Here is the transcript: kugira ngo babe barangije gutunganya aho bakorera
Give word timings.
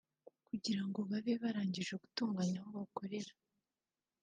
kugira 0.49 0.81
ngo 0.87 0.99
babe 1.09 1.33
barangije 1.43 1.93
gutunganya 2.03 2.57
aho 2.65 2.69
bakorera 2.77 3.33